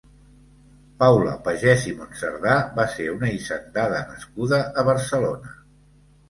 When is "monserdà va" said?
1.99-2.87